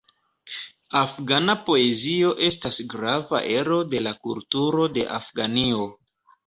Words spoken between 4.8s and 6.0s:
de Afganio.